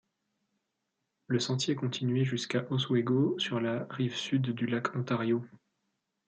[1.27, 5.45] Le sentier continuait jusqu'à Oswego sur la rive sud du lac Ontario.